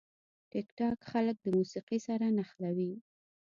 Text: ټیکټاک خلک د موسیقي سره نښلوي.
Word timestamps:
ټیکټاک 0.51 0.97
خلک 1.11 1.37
د 1.41 1.45
موسیقي 1.57 1.99
سره 2.07 2.25
نښلوي. 2.37 2.93